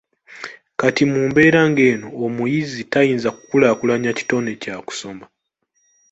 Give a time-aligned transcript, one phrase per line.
[0.79, 5.25] Kati mu mbeera ng'eno omuyizi tayinza kukulaakulanya kitone kya kusoma.